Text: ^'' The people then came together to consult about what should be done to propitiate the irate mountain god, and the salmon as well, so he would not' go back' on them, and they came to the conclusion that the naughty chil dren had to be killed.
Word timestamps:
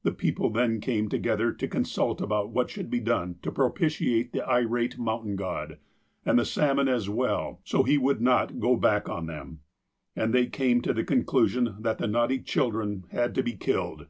^'' 0.00 0.02
The 0.02 0.12
people 0.12 0.50
then 0.50 0.82
came 0.82 1.08
together 1.08 1.50
to 1.50 1.66
consult 1.66 2.20
about 2.20 2.50
what 2.50 2.68
should 2.68 2.90
be 2.90 3.00
done 3.00 3.36
to 3.40 3.50
propitiate 3.50 4.34
the 4.34 4.46
irate 4.46 4.98
mountain 4.98 5.34
god, 5.34 5.78
and 6.26 6.38
the 6.38 6.44
salmon 6.44 6.88
as 6.88 7.08
well, 7.08 7.58
so 7.64 7.82
he 7.82 7.96
would 7.96 8.20
not' 8.20 8.60
go 8.60 8.76
back' 8.76 9.08
on 9.08 9.28
them, 9.28 9.60
and 10.14 10.34
they 10.34 10.44
came 10.44 10.82
to 10.82 10.92
the 10.92 11.04
conclusion 11.04 11.76
that 11.80 11.96
the 11.96 12.06
naughty 12.06 12.38
chil 12.40 12.70
dren 12.70 13.06
had 13.12 13.34
to 13.34 13.42
be 13.42 13.54
killed. 13.54 14.08